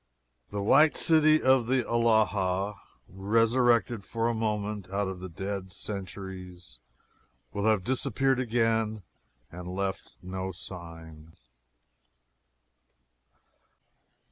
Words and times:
The 0.49 0.63
white 0.63 0.97
city 0.97 1.43
of 1.43 1.67
the 1.67 1.83
Mellahah, 1.83 2.75
resurrected 3.07 4.03
for 4.03 4.27
a 4.29 4.33
moment 4.33 4.89
out 4.89 5.07
of 5.07 5.19
the 5.19 5.29
dead 5.29 5.71
centuries, 5.71 6.79
will 7.53 7.65
have 7.67 7.83
disappeared 7.83 8.39
again 8.39 9.03
and 9.51 9.67
left 9.67 10.15
no 10.23 10.51
sign. 10.53 11.33